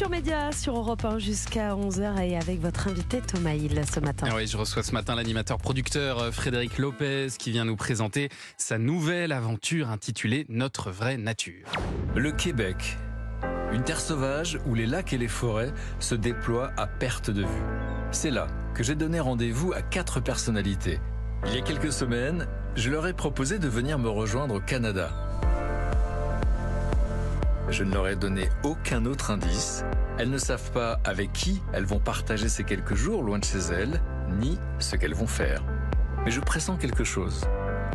Culture 0.00 0.16
Média 0.16 0.50
sur 0.50 0.78
Europe 0.78 1.04
1 1.04 1.18
jusqu'à 1.18 1.74
11h 1.74 2.22
et 2.22 2.38
avec 2.38 2.58
votre 2.58 2.88
invité 2.88 3.20
Thomas 3.20 3.52
Hill 3.52 3.82
ce 3.86 4.00
matin. 4.00 4.28
Ah 4.30 4.34
oui, 4.34 4.46
je 4.46 4.56
reçois 4.56 4.82
ce 4.82 4.92
matin 4.92 5.14
l'animateur 5.14 5.58
producteur 5.58 6.20
euh, 6.20 6.30
Frédéric 6.30 6.78
Lopez 6.78 7.26
qui 7.38 7.50
vient 7.50 7.66
nous 7.66 7.76
présenter 7.76 8.30
sa 8.56 8.78
nouvelle 8.78 9.30
aventure 9.30 9.90
intitulée 9.90 10.46
Notre 10.48 10.90
vraie 10.90 11.18
nature. 11.18 11.66
Le 12.16 12.32
Québec, 12.32 12.96
une 13.74 13.84
terre 13.84 14.00
sauvage 14.00 14.58
où 14.64 14.74
les 14.74 14.86
lacs 14.86 15.12
et 15.12 15.18
les 15.18 15.28
forêts 15.28 15.74
se 15.98 16.14
déploient 16.14 16.72
à 16.78 16.86
perte 16.86 17.30
de 17.30 17.42
vue. 17.42 17.62
C'est 18.10 18.30
là 18.30 18.46
que 18.72 18.82
j'ai 18.82 18.94
donné 18.94 19.20
rendez-vous 19.20 19.74
à 19.74 19.82
quatre 19.82 20.18
personnalités. 20.20 20.98
Il 21.44 21.54
y 21.54 21.58
a 21.58 21.60
quelques 21.60 21.92
semaines, 21.92 22.46
je 22.74 22.88
leur 22.88 23.06
ai 23.06 23.12
proposé 23.12 23.58
de 23.58 23.68
venir 23.68 23.98
me 23.98 24.08
rejoindre 24.08 24.54
au 24.54 24.60
Canada. 24.60 25.29
Je 27.68 27.84
ne 27.84 27.92
leur 27.92 28.08
ai 28.08 28.16
donné 28.16 28.48
aucun 28.64 29.04
autre 29.06 29.30
indice. 29.30 29.84
Elles 30.18 30.30
ne 30.30 30.38
savent 30.38 30.70
pas 30.72 30.98
avec 31.04 31.32
qui 31.32 31.62
elles 31.72 31.84
vont 31.84 32.00
partager 32.00 32.48
ces 32.48 32.64
quelques 32.64 32.94
jours 32.94 33.22
loin 33.22 33.38
de 33.38 33.44
chez 33.44 33.58
elles, 33.58 34.00
ni 34.40 34.58
ce 34.78 34.96
qu'elles 34.96 35.14
vont 35.14 35.26
faire. 35.26 35.62
Mais 36.24 36.30
je 36.30 36.40
pressens 36.40 36.76
quelque 36.76 37.04
chose. 37.04 37.44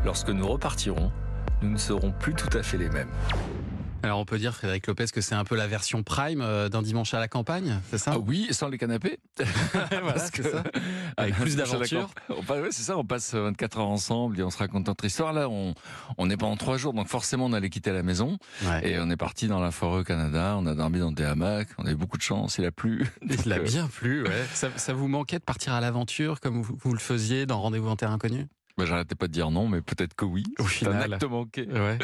Lorsque 0.03 0.29
nous 0.29 0.47
repartirons, 0.47 1.11
nous 1.61 1.69
ne 1.69 1.77
serons 1.77 2.11
plus 2.11 2.33
tout 2.33 2.55
à 2.57 2.63
fait 2.63 2.77
les 2.77 2.89
mêmes. 2.89 3.09
Alors 4.05 4.19
on 4.19 4.25
peut 4.25 4.37
dire, 4.37 4.53
Frédéric 4.53 4.85
Lopez, 4.85 5.07
que 5.11 5.19
c'est 5.19 5.33
un 5.33 5.43
peu 5.43 5.55
la 5.55 5.65
version 5.65 6.03
prime 6.03 6.41
euh, 6.41 6.69
d'un 6.69 6.83
dimanche 6.83 7.15
à 7.15 7.19
la 7.19 7.27
campagne, 7.27 7.79
c'est 7.89 7.97
ça? 7.97 8.11
Ah 8.13 8.19
oui, 8.19 8.47
sans 8.51 8.69
les 8.69 8.77
canapés. 8.77 9.17
voilà, 9.89 10.19
ça. 10.19 10.63
Avec 11.17 11.35
plus 11.35 11.55
d'aventures. 11.55 12.09
Ouais, 12.29 12.67
c'est 12.69 12.83
ça, 12.83 12.97
on 12.97 13.03
passe 13.03 13.33
24 13.33 13.79
heures 13.79 13.87
ensemble 13.87 14.39
et 14.39 14.43
on 14.43 14.51
se 14.51 14.59
raconte 14.59 14.85
notre 14.87 15.05
histoire. 15.05 15.33
Là, 15.33 15.49
on, 15.49 15.73
on 16.19 16.29
est 16.29 16.37
pendant 16.37 16.55
trois 16.55 16.77
jours, 16.77 16.93
donc 16.93 17.07
forcément 17.07 17.45
on 17.45 17.53
allait 17.53 17.71
quitter 17.71 17.91
la 17.91 18.03
maison. 18.03 18.37
Ouais. 18.63 18.91
Et 18.91 18.99
on 18.99 19.09
est 19.09 19.17
parti 19.17 19.47
dans 19.47 19.59
la 19.59 19.71
forêt 19.71 20.01
au 20.01 20.03
Canada, 20.03 20.55
on 20.59 20.67
a 20.67 20.75
dormi 20.75 20.99
dans 20.99 21.11
des 21.11 21.25
hamacs, 21.25 21.69
on 21.79 21.85
a 21.87 21.91
eu 21.91 21.95
beaucoup 21.95 22.17
de 22.17 22.23
chance, 22.23 22.59
il 22.59 22.65
a 22.65 22.71
plu. 22.71 23.07
Il 23.45 23.51
a 23.51 23.57
euh, 23.57 23.63
bien 23.63 23.87
plu, 23.87 24.23
ouais. 24.23 24.45
Ça, 24.53 24.69
ça 24.75 24.93
vous 24.93 25.07
manquait 25.07 25.39
de 25.39 25.43
partir 25.43 25.73
à 25.73 25.81
l'aventure 25.81 26.39
comme 26.39 26.61
vous, 26.61 26.77
vous 26.79 26.93
le 26.93 26.99
faisiez 26.99 27.45
dans 27.45 27.59
Rendez-vous 27.59 27.89
en 27.89 27.95
Terre 27.95 28.11
Inconnue? 28.11 28.47
Bah, 28.77 28.85
J'arrêtais 28.85 29.15
pas 29.15 29.27
de 29.27 29.31
dire 29.31 29.51
non, 29.51 29.67
mais 29.67 29.81
peut-être 29.81 30.13
que 30.15 30.25
oui. 30.25 30.43
Au 30.59 30.67
C'est 30.67 30.87
un 30.87 30.91
final. 30.91 31.13
acte 31.13 31.23
manqué. 31.25 31.67
Ouais. 31.67 31.97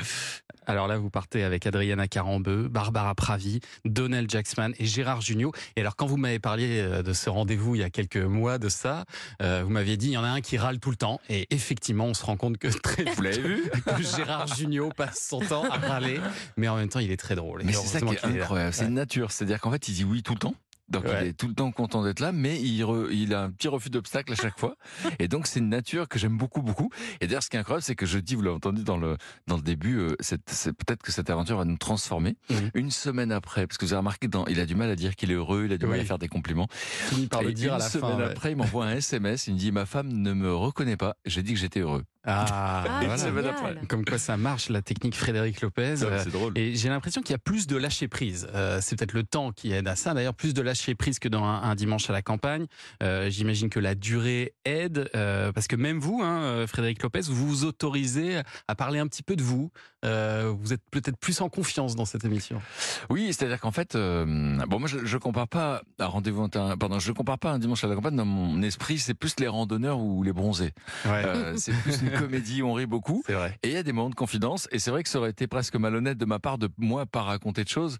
Alors 0.67 0.87
là, 0.87 0.97
vous 0.97 1.09
partez 1.09 1.43
avec 1.43 1.65
Adriana 1.65 2.07
Carambeu, 2.07 2.67
Barbara 2.67 3.15
Pravi, 3.15 3.59
Donnell 3.83 4.29
Jacksman 4.29 4.73
et 4.79 4.85
Gérard 4.85 5.21
Jugnot. 5.21 5.51
Et 5.75 5.81
alors, 5.81 5.95
quand 5.95 6.05
vous 6.05 6.17
m'avez 6.17 6.39
parlé 6.39 6.79
euh, 6.79 7.01
de 7.03 7.13
ce 7.13 7.29
rendez-vous 7.29 7.75
il 7.75 7.81
y 7.81 7.83
a 7.83 7.89
quelques 7.89 8.17
mois 8.17 8.57
de 8.57 8.69
ça, 8.69 9.05
euh, 9.41 9.63
vous 9.65 9.71
m'aviez 9.71 9.97
dit 9.97 10.07
il 10.07 10.13
y 10.13 10.17
en 10.17 10.23
a 10.23 10.29
un 10.29 10.41
qui 10.41 10.57
râle 10.57 10.79
tout 10.79 10.91
le 10.91 10.95
temps. 10.95 11.19
Et 11.29 11.47
effectivement, 11.49 12.05
on 12.05 12.13
se 12.13 12.23
rend 12.23 12.37
compte 12.37 12.57
que, 12.57 12.67
très 12.83 13.03
Vous 13.03 13.21
l'avez 13.21 13.41
vu? 13.41 13.63
que 13.85 14.03
Gérard 14.03 14.47
Jugnot 14.47 14.89
passe 14.95 15.27
son 15.27 15.39
temps 15.39 15.65
à 15.69 15.77
râler, 15.77 16.19
mais 16.57 16.67
en 16.67 16.75
même 16.77 16.89
temps, 16.89 16.99
il 16.99 17.11
est 17.11 17.17
très 17.17 17.35
drôle. 17.35 17.63
Mais 17.65 17.73
c'est 17.73 17.99
ça 17.99 18.01
qui 18.01 18.13
est 18.13 18.23
incroyable, 18.23 18.73
c'est 18.73 18.85
une 18.85 18.93
nature. 18.93 19.31
C'est-à-dire 19.31 19.59
qu'en 19.59 19.71
fait, 19.71 19.87
il 19.87 19.95
dit 19.95 20.03
oui 20.03 20.21
tout 20.23 20.33
le 20.33 20.39
temps. 20.39 20.53
Donc 20.91 21.05
Ouais. 21.05 21.19
il 21.21 21.27
est 21.29 21.33
tout 21.33 21.47
le 21.47 21.53
temps 21.53 21.71
content 21.71 22.03
d'être 22.03 22.19
là, 22.19 22.31
mais 22.31 22.61
il, 22.61 22.83
re- 22.83 23.07
il 23.11 23.33
a 23.33 23.41
un 23.43 23.49
petit 23.51 23.67
refus 23.67 23.89
d'obstacle 23.89 24.33
à 24.33 24.35
chaque 24.35 24.59
fois. 24.59 24.75
Et 25.19 25.27
donc 25.27 25.47
c'est 25.47 25.59
une 25.59 25.69
nature 25.69 26.07
que 26.07 26.19
j'aime 26.19 26.37
beaucoup, 26.37 26.61
beaucoup. 26.61 26.89
Et 27.21 27.27
d'ailleurs, 27.27 27.43
ce 27.43 27.49
qui 27.49 27.55
est 27.55 27.59
incroyable, 27.59 27.83
c'est 27.83 27.95
que 27.95 28.05
je 28.05 28.19
dis, 28.19 28.35
vous 28.35 28.41
l'avez 28.41 28.55
entendu 28.55 28.83
dans 28.83 28.97
le 28.97 29.17
dans 29.47 29.55
le 29.55 29.61
début, 29.63 29.97
euh, 29.97 30.15
c'est 30.19 30.41
c'est 30.49 30.73
peut-être 30.73 31.01
que 31.01 31.11
cette 31.11 31.29
aventure 31.29 31.57
va 31.57 31.65
nous 31.65 31.77
transformer. 31.77 32.35
Mhm. 32.49 32.71
Une 32.73 32.91
semaine 32.91 33.31
après, 33.31 33.65
parce 33.67 33.77
que 33.77 33.85
vous 33.85 33.93
avez 33.93 33.99
remarqué, 33.99 34.27
dans, 34.27 34.45
il 34.47 34.59
a 34.59 34.65
du 34.65 34.75
mal 34.75 34.89
à 34.89 34.95
dire 34.95 35.15
qu'il 35.15 35.31
est 35.31 35.35
heureux, 35.35 35.63
il 35.65 35.73
a 35.73 35.77
du 35.77 35.85
mal 35.85 35.99
à 35.99 36.05
faire 36.05 36.19
des 36.19 36.27
compliments. 36.27 36.67
finit 36.71 37.27
par 37.27 37.41
le 37.41 37.53
dire 37.53 37.69
une 37.69 37.75
à 37.75 37.79
la 37.79 37.89
semaine 37.89 38.11
fin. 38.11 38.17
ouais. 38.17 38.23
après, 38.25 38.51
il 38.51 38.57
m'envoie 38.57 38.85
un 38.85 38.95
SMS. 38.95 39.47
Il 39.47 39.53
me 39.53 39.59
dit, 39.59 39.71
ma 39.71 39.85
femme 39.85 40.09
ne 40.11 40.33
me 40.33 40.53
reconnaît 40.53 40.97
pas. 40.97 41.15
J'ai 41.25 41.41
dit 41.43 41.53
que 41.53 41.59
j'étais 41.59 41.79
heureux. 41.79 42.03
Ah, 42.23 42.83
Ah, 42.87 43.29
voilà. 43.31 43.53
Comme 43.87 44.05
quoi 44.05 44.17
ça 44.19 44.37
marche, 44.37 44.69
la 44.69 44.81
technique 44.81 45.15
Frédéric 45.15 45.61
Lopez. 45.61 46.03
Euh, 46.03 46.21
C'est 46.23 46.29
drôle. 46.31 46.57
Et 46.57 46.75
j'ai 46.75 46.89
l'impression 46.89 47.21
qu'il 47.21 47.31
y 47.31 47.35
a 47.35 47.39
plus 47.39 47.65
de 47.67 47.75
lâcher 47.77 48.07
prise. 48.07 48.47
Euh, 48.53 48.79
c'est 48.81 48.95
peut-être 48.95 49.13
le 49.13 49.23
temps 49.23 49.51
qui 49.51 49.71
aide 49.71 49.87
à 49.87 49.95
ça. 49.95 50.13
D'ailleurs, 50.13 50.33
plus 50.35 50.53
de 50.53 50.61
lâcher 50.61 50.93
prise 50.95 51.17
que 51.19 51.27
dans 51.27 51.43
un, 51.43 51.63
un 51.63 51.75
dimanche 51.75 52.09
à 52.09 52.13
la 52.13 52.21
campagne. 52.21 52.65
Euh, 53.01 53.29
J'imagine 53.29 53.69
que 53.69 53.79
la 53.79 53.95
durée 53.95 54.53
aide, 54.65 55.09
euh, 55.15 55.51
parce 55.51 55.67
que 55.67 55.75
même 55.75 55.99
vous, 55.99 56.21
hein, 56.23 56.65
Frédéric 56.67 57.01
Lopez, 57.01 57.21
vous 57.27 57.47
vous 57.47 57.65
autorisez 57.65 58.41
à 58.67 58.75
parler 58.75 58.99
un 58.99 59.07
petit 59.07 59.23
peu 59.23 59.35
de 59.35 59.43
vous. 59.43 59.71
Euh, 60.03 60.51
vous 60.59 60.73
êtes 60.73 60.81
peut-être 60.91 61.17
plus 61.17 61.41
en 61.41 61.49
confiance 61.49 61.95
dans 61.95 62.05
cette 62.05 62.25
émission. 62.25 62.61
Oui, 63.09 63.27
c'est-à-dire 63.33 63.59
qu'en 63.59 63.71
fait, 63.71 63.95
euh, 63.95 64.25
bon, 64.67 64.79
moi, 64.79 64.87
je, 64.87 65.05
je 65.05 65.17
compare 65.17 65.47
pas 65.47 65.81
à 65.99 66.05
rendez-vous 66.07 66.47
pardon, 66.49 66.97
je 66.99 67.11
compare 67.11 67.37
pas 67.39 67.51
un 67.51 67.59
dimanche 67.59 67.83
à 67.83 67.87
la 67.87 67.95
campagne. 67.95 68.15
Dans 68.15 68.25
mon 68.25 68.61
esprit, 68.63 68.97
c'est 68.99 69.13
plus 69.13 69.35
les 69.39 69.47
randonneurs 69.47 69.99
ou 69.99 70.23
les 70.23 70.33
bronzés. 70.33 70.71
Ouais, 71.05 71.23
Euh, 71.25 71.53
c'est 71.57 71.71
plus 71.73 72.01
une 72.13 72.19
comédie, 72.19 72.63
on 72.63 72.73
rit 72.73 72.85
beaucoup. 72.85 73.23
c'est 73.25 73.33
vrai. 73.33 73.57
Et 73.63 73.69
il 73.69 73.73
y 73.73 73.77
a 73.77 73.83
des 73.83 73.93
moments 73.93 74.09
de 74.09 74.15
confidence. 74.15 74.67
Et 74.71 74.79
c'est 74.79 74.91
vrai 74.91 75.03
que 75.03 75.09
ça 75.09 75.19
aurait 75.19 75.29
été 75.31 75.47
presque 75.47 75.75
malhonnête 75.75 76.17
de 76.17 76.25
ma 76.25 76.39
part 76.39 76.57
de 76.57 76.69
moi 76.77 77.05
pas 77.05 77.21
raconter 77.21 77.63
de 77.63 77.69
choses, 77.69 77.97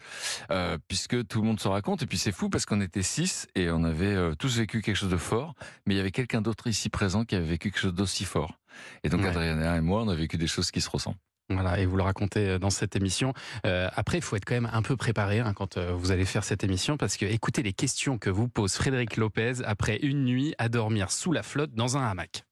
euh, 0.52 0.78
puisque 0.88 1.28
tout 1.28 1.42
le 1.42 1.48
monde 1.48 1.60
se 1.60 1.68
raconte. 1.68 2.04
Et 2.04 2.06
puis 2.06 2.18
c'est 2.18 2.32
fou 2.32 2.50
parce 2.50 2.66
qu'on 2.66 2.82
était 2.82 3.04
six 3.04 3.48
et 3.56 3.70
on 3.72 3.84
avait 3.84 4.06
euh, 4.14 4.36
tous 4.36 4.58
vécu 4.58 4.82
quelque 4.82 4.96
chose 4.96 5.10
de 5.10 5.18
fort, 5.18 5.56
mais 5.86 5.94
il 5.96 5.98
y 5.98 6.02
avait 6.02 6.12
quelqu'un 6.12 6.42
d'autre 6.42 6.68
ici 6.68 6.90
présent 6.90 7.26
qui 7.26 7.36
avait 7.36 7.46
vécu 7.46 7.72
quelque 7.72 7.82
chose 7.82 7.94
d'aussi 7.94 8.26
fort. 8.26 8.58
Et 9.04 9.10
donc 9.10 9.22
Ouais. 9.22 9.28
Adriana 9.28 9.78
et 9.78 9.82
moi, 9.82 10.02
on 10.02 10.10
a 10.10 10.16
vécu 10.16 10.38
des 10.38 10.48
choses 10.48 10.72
qui 10.72 10.82
se 10.82 10.90
ressemblent. 10.90 11.18
Voilà, 11.50 11.80
et 11.80 11.86
vous 11.86 11.98
le 11.98 12.04
racontez 12.04 12.48
euh, 12.48 12.60
dans 12.60 12.70
cette 12.70 12.96
émission. 12.96 13.34
Euh, 13.66 13.90
après, 13.96 14.18
il 14.18 14.22
faut 14.22 14.36
être 14.36 14.46
quand 14.46 14.54
même 14.56 14.70
un 14.72 14.82
peu 14.82 14.96
préparé 14.96 15.40
hein, 15.40 15.54
quand 15.54 15.78
euh, 15.78 15.92
vous 15.94 16.12
allez 16.12 16.26
faire 16.26 16.44
cette 16.44 16.64
émission, 16.64 16.98
parce 16.98 17.18
que 17.18 17.26
écoutez 17.26 17.62
les 17.62 17.74
questions 17.74 18.18
que 18.18 18.30
vous 18.30 18.48
pose 18.48 18.74
Frédéric 18.74 19.18
Lopez 19.18 19.56
après 19.66 19.98
une 19.98 20.24
nuit 20.24 20.56
à 20.58 20.70
dormir 20.70 21.12
sous 21.12 21.32
la 21.32 21.44
flotte 21.44 21.74
dans 21.74 21.98
un 21.98 22.10
hamac. 22.10 22.46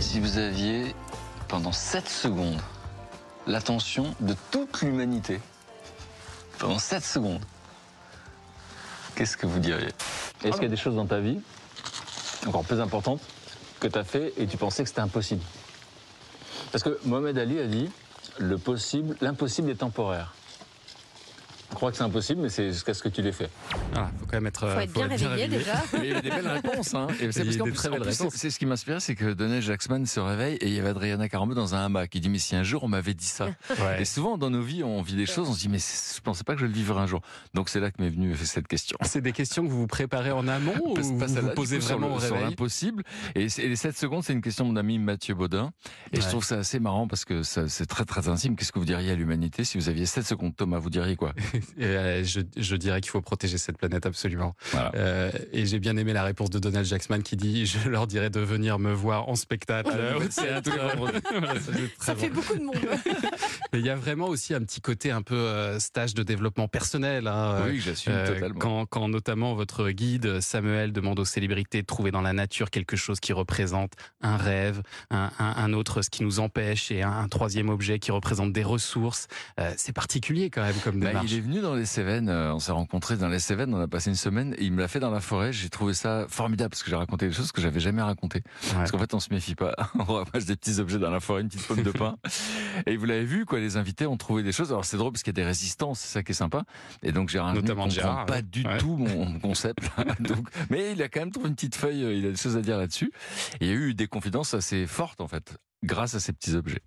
Si 0.00 0.20
vous 0.20 0.38
aviez, 0.38 0.94
pendant 1.48 1.72
7 1.72 2.08
secondes, 2.08 2.60
l'attention 3.46 4.14
de 4.20 4.34
toute 4.50 4.82
l'humanité, 4.82 5.40
pendant 6.58 6.78
7 6.78 7.04
secondes, 7.04 7.42
qu'est-ce 9.14 9.36
que 9.36 9.46
vous 9.46 9.58
diriez? 9.58 9.88
Est-ce 10.44 10.54
qu'il 10.54 10.64
y 10.64 10.66
a 10.66 10.68
des 10.68 10.76
choses 10.76 10.96
dans 10.96 11.06
ta 11.06 11.20
vie, 11.20 11.40
encore 12.46 12.64
plus 12.64 12.80
importantes, 12.80 13.20
que 13.80 13.88
tu 13.88 13.98
as 13.98 14.04
fait 14.04 14.32
et 14.36 14.46
tu 14.46 14.56
pensais 14.56 14.82
que 14.82 14.88
c'était 14.88 15.00
impossible? 15.00 15.42
Parce 16.72 16.84
que 16.84 16.98
Mohamed 17.04 17.38
Ali 17.38 17.58
a 17.58 17.66
dit 17.66 17.90
le 18.38 18.58
possible, 18.58 19.16
l'impossible 19.20 19.70
est 19.70 19.76
temporaire. 19.76 20.34
Je 21.70 21.74
crois 21.74 21.90
que 21.90 21.96
c'est 21.96 22.04
impossible, 22.04 22.42
mais 22.42 22.48
c'est 22.48 22.72
jusqu'à 22.72 22.94
ce 22.94 23.02
que 23.02 23.08
tu 23.08 23.22
l'aies 23.22 23.32
fait. 23.32 23.50
Voilà, 23.96 24.10
faut 24.18 24.26
quand 24.26 24.36
même 24.36 24.46
être, 24.46 24.60
Faut 24.60 24.66
euh, 24.66 24.80
être 24.80 24.92
bien 24.92 25.06
réveillé 25.08 25.28
réveillé. 25.44 25.48
déjà. 25.58 25.82
Mais 25.94 25.98
il 26.00 26.06
y 26.08 26.12
avait 26.12 26.22
des 26.22 26.30
belles 26.30 26.48
réponses, 26.48 26.94
hein. 26.94 27.06
Et 27.20 27.32
c'est 27.32 27.40
a 27.40 27.44
parce 27.44 27.56
qu'en 27.56 27.64
plus, 27.64 27.72
très 27.72 27.88
en 27.88 27.92
belles 27.92 28.00
plus, 28.02 28.10
réponses. 28.10 28.32
c'est- 28.34 28.38
c'est 28.38 28.50
ce 28.50 28.58
qui 28.58 28.66
m'inspirait, 28.66 29.00
c'est 29.00 29.14
que 29.14 29.32
Donnell 29.32 29.62
Jackman 29.62 30.04
se 30.04 30.20
réveille 30.20 30.56
et 30.56 30.66
il 30.68 30.74
y 30.74 30.78
avait 30.80 30.90
Adriana 30.90 31.28
Carambeu 31.28 31.54
dans 31.54 31.74
un 31.74 31.84
hamac. 31.86 32.14
Il 32.14 32.20
dit, 32.20 32.28
mais 32.28 32.38
si 32.38 32.54
un 32.56 32.62
jour 32.62 32.84
on 32.84 32.88
m'avait 32.88 33.14
dit 33.14 33.24
ça. 33.24 33.48
Ouais. 33.80 34.00
Et 34.02 34.04
souvent, 34.04 34.38
dans 34.38 34.50
nos 34.50 34.62
vies, 34.62 34.82
on 34.82 35.02
vit 35.02 35.16
des 35.16 35.26
choses, 35.26 35.48
on 35.48 35.52
se 35.54 35.60
dit, 35.60 35.68
mais 35.68 35.78
je 35.78 36.20
pensais 36.20 36.44
pas 36.44 36.54
que 36.54 36.60
je 36.60 36.66
le 36.66 36.72
vivrais 36.72 37.00
un 37.00 37.06
jour. 37.06 37.20
Donc 37.54 37.68
c'est 37.68 37.80
là 37.80 37.90
que 37.90 38.00
m'est 38.02 38.08
venue 38.10 38.34
cette 38.36 38.68
question. 38.68 38.96
C'est 39.02 39.20
des 39.20 39.32
questions 39.32 39.64
que 39.64 39.68
vous 39.70 39.78
vous 39.80 39.86
préparez 39.86 40.30
en 40.32 40.46
amont 40.48 40.72
ou 40.84 40.94
vous 40.94 41.18
vous 41.18 41.34
la- 41.34 41.52
posez 41.52 41.78
vraiment 41.78 42.08
le- 42.08 42.14
au 42.14 42.20
sur 42.20 42.30
réveil 42.34 42.50
l'impossible. 42.50 43.02
Et, 43.34 43.48
c'est- 43.48 43.62
et 43.62 43.68
les 43.68 43.76
7 43.76 43.96
secondes, 43.96 44.22
c'est 44.24 44.32
une 44.32 44.40
question 44.42 44.64
de 44.64 44.70
mon 44.70 44.76
ami 44.76 44.98
Mathieu 44.98 45.34
Baudin. 45.34 45.72
Et 46.12 46.20
je 46.20 46.28
trouve 46.28 46.44
ça 46.44 46.56
assez 46.58 46.78
marrant 46.80 47.06
parce 47.08 47.24
que 47.24 47.42
ça- 47.42 47.68
c'est 47.68 47.86
très 47.86 48.04
très 48.04 48.28
intime. 48.28 48.56
Qu'est-ce 48.56 48.72
que 48.72 48.78
vous 48.78 48.84
diriez 48.84 49.10
à 49.10 49.14
l'humanité 49.14 49.64
si 49.64 49.78
vous 49.78 49.88
aviez 49.88 50.06
7 50.06 50.26
secondes? 50.26 50.54
Thomas, 50.56 50.78
vous 50.78 50.90
diriez 50.90 51.16
quoi? 51.16 51.34
Et, 51.78 51.84
euh, 51.84 52.24
je, 52.24 52.40
je 52.56 52.76
dirais 52.76 53.00
qu'il 53.00 53.10
faut 53.10 53.20
protéger 53.20 53.58
cette 53.58 53.76
planète 53.78 53.85
absolument. 54.04 54.54
Voilà. 54.72 54.92
Euh, 54.94 55.30
et 55.52 55.66
j'ai 55.66 55.78
bien 55.78 55.96
aimé 55.96 56.12
la 56.12 56.24
réponse 56.24 56.50
de 56.50 56.58
Donald 56.58 56.86
Jackman 56.86 57.20
qui 57.20 57.36
dit 57.36 57.66
je 57.66 57.88
leur 57.88 58.06
dirais 58.06 58.30
de 58.30 58.40
venir 58.40 58.78
me 58.78 58.92
voir 58.92 59.28
en 59.28 59.34
spectacle 59.34 59.90
euh, 59.94 60.16
au 60.18 60.24
théâtre. 60.24 60.70
Voilà, 60.96 61.20
ça, 61.60 61.72
c'est 61.72 61.72
très 61.72 62.06
Ça 62.06 62.14
bon. 62.14 62.20
fait 62.20 62.28
beaucoup 62.30 62.54
de 62.56 62.62
monde. 62.62 62.76
Mais 63.72 63.80
il 63.80 63.86
y 63.86 63.90
a 63.90 63.96
vraiment 63.96 64.26
aussi 64.28 64.54
un 64.54 64.60
petit 64.62 64.80
côté 64.80 65.10
un 65.10 65.22
peu 65.22 65.34
euh, 65.34 65.78
stage 65.80 66.14
de 66.14 66.22
développement 66.22 66.68
personnel. 66.68 67.26
hein, 67.26 67.62
Oui, 67.66 67.80
j'assume 67.80 68.12
euh, 68.14 68.26
totalement. 68.34 68.58
quand, 68.58 68.86
quand 68.86 69.08
notamment 69.08 69.54
votre 69.54 69.90
guide 69.90 70.40
Samuel 70.40 70.92
demande 70.92 71.18
aux 71.18 71.24
célébrités 71.24 71.82
de 71.82 71.86
trouver 71.86 72.10
dans 72.10 72.20
la 72.22 72.32
nature 72.32 72.70
quelque 72.70 72.96
chose 72.96 73.20
qui 73.20 73.32
représente 73.32 73.92
un 74.22 74.36
rêve, 74.36 74.82
un, 75.10 75.30
un- 75.38 75.54
un 75.56 75.72
autre 75.72 76.02
ce 76.02 76.10
qui 76.10 76.22
nous 76.22 76.40
empêche 76.40 76.90
et 76.90 77.02
un, 77.02 77.10
un 77.12 77.28
troisième 77.28 77.68
objet 77.68 77.98
qui 77.98 78.10
représente 78.12 78.52
des 78.52 78.62
ressources. 78.64 79.26
Euh, 79.60 79.72
c'est 79.76 79.92
particulier 79.92 80.50
quand 80.50 80.62
même 80.62 80.76
comme 80.84 81.00
Bah, 81.00 81.08
démarche. 81.08 81.26
il 81.30 81.36
est 81.36 81.40
venu 81.40 81.60
dans 81.60 81.74
les 81.74 81.86
Cévennes, 81.86 82.28
euh, 82.28 82.54
on 82.54 82.58
s'est 82.58 82.72
rencontrés 82.72 83.16
dans 83.16 83.28
les 83.28 83.38
Cévennes, 83.40 83.74
on 83.76 83.80
a 83.80 83.88
passé 83.88 84.10
une 84.10 84.16
semaine, 84.16 84.54
et 84.58 84.64
il 84.64 84.72
me 84.72 84.80
l'a 84.80 84.88
fait 84.88 85.00
dans 85.00 85.10
la 85.10 85.20
forêt, 85.20 85.52
j'ai 85.52 85.68
trouvé 85.68 85.94
ça 85.94 86.26
formidable 86.28 86.70
parce 86.70 86.82
que 86.82 86.90
j'ai 86.90 86.96
raconté 86.96 87.28
des 87.28 87.34
choses 87.34 87.52
que 87.52 87.60
j'avais 87.60 87.80
jamais 87.80 88.02
racontées. 88.02 88.42
Parce 88.72 88.90
qu'en 88.90 88.98
fait, 88.98 89.14
on 89.14 89.20
se 89.20 89.32
méfie 89.32 89.54
pas, 89.54 89.74
on 89.98 90.04
ramasse 90.04 90.46
des 90.46 90.56
petits 90.56 90.80
objets 90.80 90.98
dans 90.98 91.10
la 91.10 91.20
forêt, 91.20 91.42
une 91.42 91.48
petite 91.48 91.66
pomme 91.66 91.82
de 91.82 91.90
pain. 91.90 92.16
Et 92.86 92.96
vous 92.96 93.04
l'avez 93.04 93.24
vu, 93.24 93.44
quoi, 93.44 93.58
les 93.58 93.76
invités 93.76 94.06
ont 94.06 94.16
trouvé 94.16 94.42
des 94.42 94.52
choses. 94.52 94.70
Alors 94.70 94.84
c'est 94.84 94.96
drôle 94.96 95.12
parce 95.12 95.22
qu'il 95.22 95.32
y 95.32 95.36
a 95.38 95.40
des 95.42 95.46
résistances, 95.46 96.00
c'est 96.00 96.12
ça 96.12 96.22
qui 96.22 96.32
est 96.32 96.34
sympa. 96.34 96.64
Et 97.02 97.12
donc 97.12 97.28
Gérard 97.28 97.54
Notamment 97.54 97.86
de 97.86 97.94
comprend 97.94 98.02
Gérard, 98.02 98.26
pas 98.26 98.34
ouais. 98.36 98.42
du 98.42 98.64
tout 98.78 98.96
mon 98.96 99.38
concept. 99.40 99.90
donc, 100.20 100.46
mais 100.70 100.92
il 100.92 101.02
a 101.02 101.08
quand 101.08 101.20
même 101.20 101.30
trouvé 101.30 101.48
une 101.48 101.54
petite 101.54 101.76
feuille, 101.76 102.04
euh, 102.04 102.14
il 102.14 102.26
a 102.26 102.30
des 102.30 102.36
choses 102.36 102.56
à 102.56 102.62
dire 102.62 102.78
là-dessus. 102.78 103.12
Et 103.60 103.66
il 103.66 103.68
y 103.68 103.70
a 103.70 103.74
eu 103.74 103.94
des 103.94 104.06
confidences 104.06 104.54
assez 104.54 104.86
fortes 104.86 105.20
en 105.20 105.28
fait. 105.28 105.56
Grâce 105.84 106.14
à 106.14 106.20
ces 106.20 106.32
petits 106.32 106.54
objets. 106.54 106.80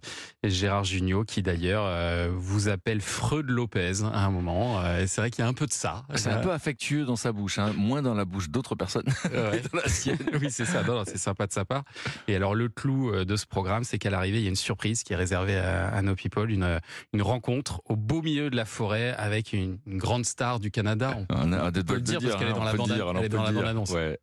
Et 0.44 0.50
Gérard 0.50 0.84
Jugnot 0.84 1.24
qui 1.24 1.44
d'ailleurs 1.44 1.86
euh, 1.86 2.32
vous 2.36 2.70
appelle 2.70 3.02
Freud 3.02 3.48
Lopez 3.48 4.02
à 4.04 4.26
un 4.26 4.32
moment. 4.32 4.82
Euh, 4.82 5.06
c'est 5.08 5.22
vrai 5.22 5.30
qu'il 5.30 5.44
y 5.44 5.46
a 5.46 5.48
un 5.48 5.54
peu 5.54 5.68
de 5.68 5.74
ça. 5.74 6.06
C'est 6.16 6.30
un 6.30 6.40
peu 6.40 6.52
affectueux 6.80 7.06
dans 7.06 7.16
sa 7.18 7.32
bouche, 7.34 7.60
hein, 7.60 7.74
moins 7.76 8.02
dans 8.02 8.14
la 8.14 8.26
bouche 8.26 8.50
d'autres 8.50 8.76
personnes 8.76 9.04
Ouais. 9.26 9.62
que 9.62 9.68
dans 9.70 9.82
la 9.84 9.90
sienne. 9.90 10.18
oui, 10.42 10.48
c'est 10.50 10.66
ça. 10.66 10.84
Non, 10.84 10.96
non, 10.96 11.04
c'est 11.06 11.18
sympa 11.18 11.46
de 11.48 11.52
sa 11.52 11.66
part. 11.66 11.84
Et 12.28 12.36
alors, 12.36 12.56
le 12.56 12.70
clou 12.70 13.12
euh, 13.14 13.26
de 13.26 13.36
ce 13.36 13.46
programme, 13.46 13.84
c'est 13.84 13.98
qu'à 13.98 14.10
l'arrivée, 14.10 14.38
il 14.40 14.44
y 14.44 14.48
a 14.48 14.50
une 14.50 14.56
surprise 14.56 15.04
qui 15.04 15.14
est 15.14 15.16
réservée 15.18 15.58
à, 15.58 15.90
à 15.90 16.02
nos 16.02 16.16
people, 16.16 16.50
une 16.52 16.60
une, 16.60 16.80
une 17.14 17.22
rencontre 17.22 17.82
au 17.86 17.96
beau 17.96 18.22
milieu 18.22 18.50
de 18.50 18.56
la 18.58 18.66
forêt 18.66 19.14
avec 19.18 19.54
une, 19.54 19.78
une 19.88 19.98
grande 19.98 20.26
star 20.26 20.60
du 20.60 20.72
Canada. 20.72 21.16
On, 21.30 21.50
On 21.50 21.54
a- 21.54 21.68
on 21.68 21.72
de- 21.72 21.82
peut 21.82 21.94
le 21.96 22.02
dire 22.02 22.20
parce 22.22 22.36
qu'elle 22.36 22.48
est 22.50 22.52
hein, 22.52 22.56
dans 22.56 22.62
on 22.62 22.66
la 22.66 22.72
on 22.72 23.22
est 23.24 23.30
dans 23.30 23.44
dire. 23.44 23.54
bande-annonce. 23.54 23.92
Ouais. 23.92 24.20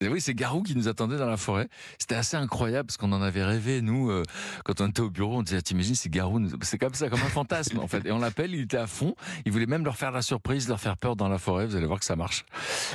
Et 0.00 0.06
oui, 0.06 0.20
c'est 0.20 0.34
Garou 0.34 0.62
qui 0.62 0.76
nous 0.76 0.86
attendait 0.86 1.16
dans 1.16 1.28
la 1.28 1.36
forêt. 1.36 1.68
C'était 1.98 2.14
assez 2.14 2.36
incroyable 2.36 2.86
parce 2.86 2.96
qu'on 2.96 3.10
en 3.10 3.20
avait 3.20 3.42
rêvé, 3.42 3.82
nous, 3.82 4.10
euh, 4.10 4.22
quand 4.64 4.80
on 4.80 4.86
était 4.86 5.00
au 5.00 5.10
bureau, 5.10 5.38
on 5.38 5.42
disait, 5.42 5.56
Ah, 5.58 5.62
t'imagines, 5.62 5.96
c'est 5.96 6.08
Garou, 6.08 6.40
c'est 6.62 6.78
comme 6.78 6.94
ça, 6.94 7.08
comme 7.08 7.18
un 7.20 7.24
fantasme, 7.24 7.80
en 7.80 7.88
fait. 7.88 8.06
Et 8.06 8.12
on 8.12 8.20
l'appelle, 8.20 8.54
il 8.54 8.60
était 8.60 8.76
à 8.76 8.86
fond. 8.86 9.16
Il 9.44 9.50
voulait 9.50 9.66
même 9.66 9.84
leur 9.84 9.96
faire 9.96 10.12
la 10.12 10.22
surprise, 10.22 10.68
leur 10.68 10.78
faire 10.78 10.96
peur 10.96 11.16
dans 11.16 11.28
la 11.28 11.38
forêt. 11.38 11.66
Vous 11.66 11.74
allez 11.74 11.86
voir 11.86 11.98
que 11.98 12.04
ça 12.04 12.14
marche. 12.14 12.44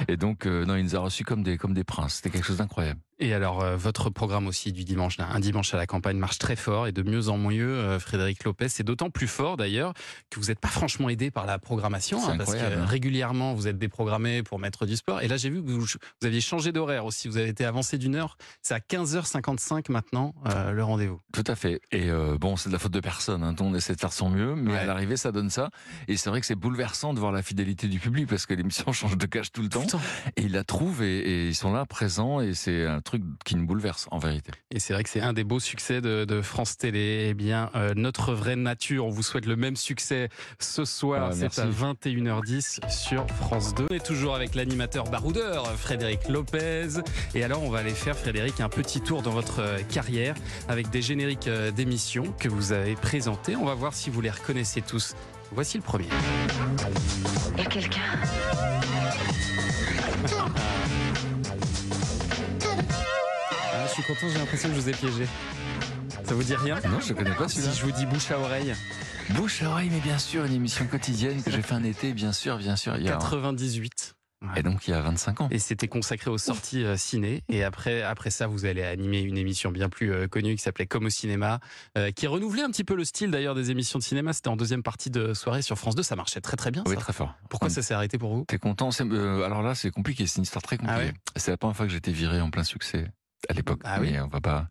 Et 0.07 0.15
donc, 0.15 0.45
euh, 0.45 0.63
non, 0.63 0.77
il 0.77 0.83
nous 0.83 0.95
a 0.95 1.00
reçus 1.00 1.25
comme 1.25 1.44
des, 1.44 1.57
comme 1.57 1.73
des 1.73 1.83
princes. 1.83 2.15
C'était 2.15 2.29
quelque 2.29 2.45
chose 2.45 2.57
d'incroyable. 2.57 3.01
Et 3.19 3.33
alors, 3.33 3.62
euh, 3.62 3.75
votre 3.75 4.10
programme 4.10 4.48
aussi 4.48 4.71
du 4.71 4.83
dimanche, 4.83 5.18
un 5.19 5.39
dimanche 5.39 5.74
à 5.74 5.77
la 5.77 5.86
campagne, 5.86 6.18
marche 6.18 6.38
très 6.39 6.56
fort 6.56 6.88
et 6.88 6.92
de 6.92 7.04
mieux 7.04 7.30
en 7.30 7.38
mieux, 7.38 7.75
euh, 7.75 8.00
Frédéric 8.00 8.44
Lopez. 8.44 8.69
C'est 8.69 8.83
d'autant 8.83 9.10
plus 9.10 9.27
fort 9.27 9.57
d'ailleurs 9.57 9.94
que 10.30 10.39
vous 10.39 10.48
n'êtes 10.48 10.60
pas 10.60 10.68
franchement 10.68 11.10
aidé 11.10 11.31
par 11.31 11.45
la 11.45 11.60
programmation, 11.60 12.19
hein, 12.27 12.38
parce 12.38 12.54
que 12.54 12.60
hein. 12.60 12.86
régulièrement 12.86 13.54
vous 13.54 13.68
êtes 13.68 13.77
déprogrammé 13.77 14.44
pour 14.44 14.60
mettre 14.60 14.86
du 14.86 14.95
sport. 14.95 15.21
Et 15.21 15.27
là, 15.27 15.38
j'ai 15.38 15.50
vu 15.50 15.63
que 15.63 15.69
vous, 15.69 15.80
vous 15.80 16.27
aviez 16.27 16.42
changé 16.42 16.71
d'horaire 16.71 17.06
aussi. 17.06 17.27
Vous 17.27 17.38
avez 17.38 17.50
été 17.50 17.65
avancé 17.65 17.98
d'une 17.98 18.15
heure. 18.15 18.38
C'est 18.62 18.74
à 18.74 18.80
15h55 18.80 19.92
maintenant 19.92 20.33
euh, 20.48 20.71
le 20.71 20.83
rendez-vous. 20.83 21.19
Tout 21.33 21.44
à 21.48 21.56
fait. 21.56 21.81
Et 21.92 22.10
bon, 22.39 22.56
c'est 22.56 22.69
de 22.69 22.74
la 22.74 22.80
faute 22.80 22.92
de 22.92 23.00
personne. 23.00 23.44
Hein. 23.44 23.56
Monde 23.63 23.75
essaie 23.77 23.95
de 23.95 24.00
faire 24.00 24.12
son 24.12 24.30
mieux, 24.30 24.56
mais 24.56 24.74
Ouais. 24.74 24.80
à 24.80 24.86
l'arrivée, 24.86 25.15
ça 25.18 25.31
donne 25.31 25.50
ça. 25.50 25.69
Et 26.07 26.18
c'est 26.18 26.30
vrai 26.30 26.42
que 26.42 26.45
c'est 26.45 26.56
bouleversant 26.56 27.13
de 27.13 27.19
voir 27.19 27.31
la 27.31 27.42
fidélité 27.44 27.88
du 27.88 28.00
public 28.00 28.27
parce 28.27 28.45
que 28.45 28.54
l'émission 28.54 28.92
change 28.92 29.18
de 29.18 29.25
cage 29.25 29.51
tout 29.51 29.62
le 29.62 29.69
temps. 29.69 29.86
Et 30.36 30.42
ils 30.44 30.51
la 30.51 30.63
trouvent 30.63 31.01
et, 31.04 31.19
et 31.19 31.48
ils 31.48 31.56
sont 31.56 31.71
là, 31.71 31.86
présents. 31.86 32.42
Et 32.42 32.54
c'est 32.54 32.86
un 32.86 33.00
truc 33.00 33.12
qui 33.45 33.56
nous 33.56 33.65
bouleverse, 33.65 34.07
en 34.12 34.19
vérité. 34.19 34.51
Et 34.71 34.80
c'est 34.80 34.94
vrai 34.94 35.04
que 35.04 35.10
c'est 35.10 35.21
un 35.21 35.33
des 35.33 35.44
beaux 35.44 35.60
succès 35.60 36.01
de, 36.01 36.25
de 36.25 36.42
France 36.42 36.77
Télé. 36.77 37.27
Eh 37.30 37.33
bien, 37.33 37.69
euh, 37.75 37.94
notre 37.95 38.33
vraie 38.33 38.56
nature. 38.56 39.06
On 39.06 39.10
vous 39.10 39.24
souhaite 39.24 39.45
le 39.45 39.56
même 39.56 39.75
succès 39.75 40.30
ce 40.60 40.86
soir. 40.86 41.30
Ah, 41.31 41.36
c'est 41.36 41.60
à 41.60 41.68
21h10 41.68 42.89
sur 42.89 43.27
France 43.27 43.74
2. 43.75 43.88
On 43.89 43.94
est 43.94 44.06
toujours 44.06 44.36
avec 44.36 44.56
l'animateur 44.56 45.06
baroudeur 45.06 45.68
Frédéric 45.77 46.27
Lopez. 46.30 47.01
Et 47.36 47.44
alors, 47.44 47.63
on 47.63 47.69
va 47.69 47.80
aller 47.80 47.92
faire 47.92 48.18
Frédéric 48.18 48.60
un 48.62 48.69
petit 48.69 49.01
tour 49.01 49.21
dans 49.21 49.31
votre 49.31 49.62
euh, 49.62 49.80
carrière 49.89 50.36
avec 50.68 50.89
des 50.89 51.01
génériques 51.01 51.48
euh, 51.48 51.71
d'émissions 51.71 52.33
que 52.39 52.50
vous 52.50 52.71
avez 52.71 52.95
présentés. 52.95 53.56
On 53.56 53.65
va 53.65 53.75
voir 53.75 53.94
si 53.94 54.10
vous 54.10 54.21
les 54.21 54.31
reconnaissez 54.31 54.81
tous. 54.81 55.15
Voici 55.51 55.77
le 55.77 55.83
premier. 55.83 56.07
Y 57.57 57.62
a 57.62 57.65
quelqu'un 57.65 58.01
suis 64.03 64.13
content. 64.13 64.27
J'ai 64.31 64.39
l'impression 64.39 64.69
que 64.69 64.75
je 64.75 64.79
vous 64.81 64.89
ai 64.89 64.91
piégé. 64.91 65.27
Ça 66.23 66.33
vous 66.33 66.44
dit 66.44 66.55
rien 66.55 66.79
Non, 66.89 67.00
je 67.00 67.13
connais 67.13 67.31
pas 67.31 67.47
celui-là. 67.47 67.71
Si 67.71 67.79
je 67.79 67.85
vous 67.85 67.91
dis 67.91 68.05
bouche 68.05 68.31
à 68.31 68.39
oreille, 68.39 68.73
Bouche 69.35 69.63
à 69.63 69.69
oreille, 69.69 69.89
mais 69.91 70.00
bien 70.01 70.17
sûr, 70.17 70.44
une 70.44 70.53
émission 70.53 70.85
quotidienne 70.85 71.41
que 71.41 71.51
j'ai 71.51 71.61
fait 71.61 71.75
un 71.75 71.83
été, 71.83 72.13
bien 72.13 72.33
sûr, 72.33 72.57
bien 72.57 72.75
sûr. 72.75 72.97
Il 72.97 73.03
y 73.03 73.09
a... 73.09 73.13
98. 73.13 74.15
Et 74.57 74.61
donc, 74.63 74.85
il 74.88 74.91
y 74.91 74.94
a 74.94 75.00
25 75.00 75.39
ans. 75.39 75.47
Et 75.51 75.59
c'était 75.59 75.88
consacré 75.88 76.29
aux 76.29 76.38
sorties 76.38 76.83
euh, 76.83 76.97
ciné. 76.97 77.44
Et 77.47 77.63
après, 77.63 78.01
après 78.01 78.29
ça, 78.29 78.45
vous 78.45 78.65
allez 78.65 78.83
animer 78.83 79.21
une 79.21 79.38
émission 79.38 79.71
bien 79.71 79.88
plus 79.88 80.11
euh, 80.11 80.27
connue 80.27 80.53
qui 80.57 80.61
s'appelait 80.61 80.85
Comme 80.85 81.05
au 81.05 81.09
cinéma, 81.09 81.61
euh, 81.97 82.11
qui 82.11 82.27
renouvelait 82.27 82.63
un 82.63 82.69
petit 82.69 82.83
peu 82.83 82.95
le 82.95 83.05
style 83.05 83.31
d'ailleurs 83.31 83.55
des 83.55 83.71
émissions 83.71 84.00
de 84.00 84.03
cinéma. 84.03 84.33
C'était 84.33 84.50
en 84.50 84.57
deuxième 84.57 84.83
partie 84.83 85.09
de 85.09 85.33
soirée 85.33 85.61
sur 85.61 85.77
France 85.77 85.95
2. 85.95 86.03
Ça 86.03 86.17
marchait 86.17 86.41
très 86.41 86.57
très 86.57 86.71
bien. 86.71 86.83
Oui, 86.85 86.95
ça. 86.95 87.00
très 87.00 87.13
fort. 87.13 87.33
Pourquoi 87.50 87.69
ça 87.69 87.81
s'est 87.81 87.94
arrêté 87.94 88.17
pour 88.17 88.35
vous? 88.35 88.44
T'es 88.45 88.57
content? 88.57 88.89
Euh, 89.00 89.44
Alors 89.44 89.61
là, 89.61 89.75
c'est 89.75 89.91
compliqué. 89.91 90.27
C'est 90.27 90.39
une 90.39 90.44
histoire 90.44 90.61
très 90.61 90.75
compliquée. 90.75 91.00
Ah 91.01 91.05
ouais? 91.05 91.13
C'est 91.38 91.51
la 91.51 91.57
première 91.57 91.77
fois 91.77 91.85
que 91.85 91.94
j'étais 91.94 92.11
viré 92.11 92.41
en 92.41 92.50
plein 92.50 92.65
succès. 92.65 93.07
À 93.49 93.53
l'époque. 93.53 93.81
Ah 93.83 93.97
oui. 93.99 94.11
Mais 94.11 94.21
on 94.21 94.27
va 94.27 94.41
pas 94.41 94.67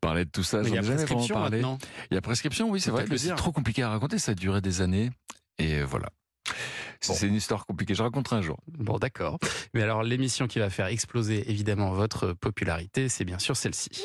parler 0.00 0.24
de 0.24 0.30
tout 0.30 0.44
ça. 0.44 0.62
Il 0.62 0.72
y 0.72 0.78
a 0.78 0.82
prescription 0.82 1.34
parlé. 1.34 1.58
maintenant. 1.58 1.78
Il 2.10 2.14
y 2.14 2.18
a 2.18 2.20
prescription, 2.20 2.70
oui, 2.70 2.80
c'est 2.80 2.90
vrai. 2.90 3.06
C'est 3.16 3.34
trop 3.34 3.52
compliqué 3.52 3.82
à 3.82 3.88
raconter. 3.90 4.18
Ça 4.18 4.32
a 4.32 4.34
duré 4.34 4.60
des 4.60 4.80
années. 4.80 5.10
Et 5.58 5.82
voilà. 5.82 6.08
Bon. 6.46 7.14
c'est 7.14 7.26
une 7.26 7.34
histoire 7.34 7.66
compliquée. 7.66 7.94
Je 7.94 8.02
raconterai 8.02 8.36
un 8.36 8.42
jour. 8.42 8.58
Bon, 8.66 8.98
d'accord. 8.98 9.38
Mais 9.72 9.82
alors, 9.82 10.02
l'émission 10.02 10.46
qui 10.46 10.58
va 10.58 10.70
faire 10.70 10.86
exploser 10.86 11.50
évidemment 11.50 11.90
votre 11.92 12.32
popularité, 12.32 13.08
c'est 13.08 13.24
bien 13.24 13.38
sûr 13.38 13.56
celle-ci. 13.56 14.04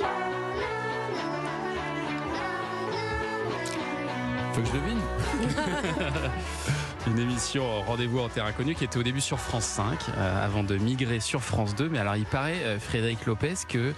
Faut 4.53 4.61
que 4.61 4.67
je 4.67 4.73
devine. 4.73 5.00
Une 7.07 7.18
émission 7.19 7.63
euh, 7.63 7.80
Rendez-vous 7.80 8.19
en 8.19 8.30
terre 8.30 8.46
inconnue 8.46 8.75
qui 8.75 8.84
était 8.84 8.98
au 8.98 9.04
début 9.04 9.22
sur 9.22 9.40
France 9.40 9.63
5 9.63 9.98
euh, 10.18 10.46
avant 10.46 10.63
de 10.63 10.75
migrer 10.78 11.19
sur 11.19 11.42
France 11.42 11.74
2. 11.75 11.90
Mais 11.90 11.98
alors 11.98 12.16
il 12.18 12.25
paraît, 12.25 12.62
euh, 12.63 12.80
Frédéric 12.80 13.25
Lopez, 13.25 13.54
que 13.68 13.78
euh, 13.78 13.94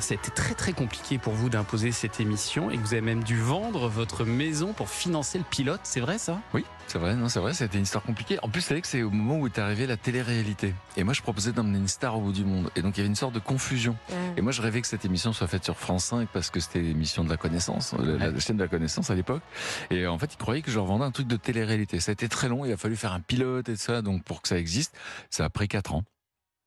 ça 0.00 0.14
a 0.14 0.16
été 0.16 0.30
très 0.30 0.54
très 0.54 0.72
compliqué 0.72 1.18
pour 1.18 1.34
vous 1.34 1.50
d'imposer 1.50 1.92
cette 1.92 2.20
émission 2.20 2.70
et 2.70 2.76
que 2.76 2.82
vous 2.82 2.92
avez 2.94 3.02
même 3.02 3.22
dû 3.24 3.36
vendre 3.38 3.88
votre 3.88 4.24
maison 4.24 4.72
pour 4.72 4.88
financer 4.88 5.36
le 5.38 5.44
pilote. 5.44 5.80
C'est 5.82 6.00
vrai 6.00 6.16
ça? 6.16 6.38
Oui, 6.54 6.64
c'est 6.86 6.98
vrai, 6.98 7.14
non, 7.16 7.28
c'est 7.28 7.40
vrai, 7.40 7.52
c'était 7.54 7.76
une 7.76 7.82
histoire 7.84 8.04
compliquée. 8.04 8.38
En 8.42 8.48
plus, 8.48 8.60
c'est 8.62 8.74
vrai 8.74 8.80
que 8.80 8.86
c'est 8.86 9.02
au 9.02 9.10
moment 9.10 9.36
où 9.38 9.46
est 9.46 9.58
arrivée 9.58 9.86
la 9.86 9.96
télé-réalité. 9.96 10.74
Et 10.96 11.04
moi, 11.04 11.12
je 11.12 11.22
proposais 11.22 11.52
d'emmener 11.52 11.78
une 11.78 11.88
star 11.88 12.16
au 12.16 12.20
bout 12.20 12.32
du 12.32 12.44
monde. 12.44 12.70
Et 12.76 12.82
donc, 12.82 12.96
il 12.96 12.98
y 12.98 13.00
avait 13.00 13.08
une 13.08 13.16
sorte 13.16 13.34
de 13.34 13.40
confusion. 13.40 13.96
Et 14.36 14.40
moi, 14.40 14.52
je 14.52 14.62
rêvais 14.62 14.80
que 14.80 14.86
cette 14.86 15.04
émission 15.04 15.32
soit 15.32 15.48
faite 15.48 15.64
sur 15.64 15.76
France 15.76 16.04
5 16.06 16.28
parce 16.32 16.50
que 16.50 16.60
c'était 16.60 16.80
l'émission 16.80 17.24
de 17.24 17.28
la 17.30 17.36
connaissance, 17.36 17.94
la, 17.98 18.16
la 18.26 18.30
Ouais. 18.30 18.40
chaîne 18.40 18.56
de 18.56 18.62
la 18.62 18.68
connaissance 18.68 19.10
à 19.10 19.14
l'époque. 19.14 19.42
Et 19.90 20.06
en 20.06 20.18
fait, 20.18 20.32
ils 20.32 20.36
croyaient 20.38 20.62
que 20.62 20.70
je 20.70 20.76
leur 20.76 20.86
vendais 20.86 21.04
un 21.04 21.10
truc 21.10 21.26
de 21.26 21.36
télé-réalité. 21.36 22.00
Ça 22.00 22.10
a 22.10 22.14
été 22.14 22.28
très 22.28 22.43
long, 22.48 22.64
il 22.64 22.72
a 22.72 22.76
fallu 22.76 22.96
faire 22.96 23.12
un 23.12 23.20
pilote 23.20 23.68
et 23.68 23.76
ça. 23.76 24.02
Donc, 24.02 24.24
pour 24.24 24.42
que 24.42 24.48
ça 24.48 24.58
existe, 24.58 24.94
ça 25.30 25.44
a 25.44 25.50
pris 25.50 25.68
4 25.68 25.94
ans. 25.94 26.02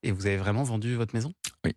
Et 0.04 0.12
vous 0.12 0.28
avez 0.28 0.38
vraiment 0.38 0.64
vendu 0.64 0.96
votre 0.96 1.14
maison? 1.16 1.34
Oui. 1.66 1.74